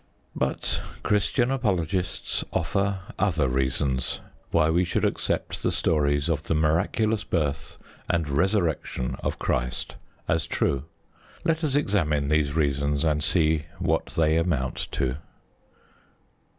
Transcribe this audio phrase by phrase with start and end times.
[0.35, 7.23] But Christian apologists offer other reasons why we should accept the stories of the miraculous
[7.23, 7.77] birth
[8.09, 10.85] and Resurrection of Christ as true.
[11.45, 15.17] Let us examine these reasons, and see what they amount to.